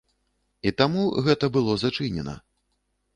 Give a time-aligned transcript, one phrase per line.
[0.69, 2.35] І таму гэта было зачынена.